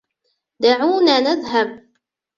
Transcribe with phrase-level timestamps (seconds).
[0.61, 1.69] دعونا نذهب!